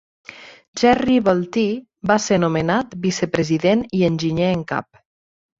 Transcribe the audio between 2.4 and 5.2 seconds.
nomenat vicepresident i enginyer en cap.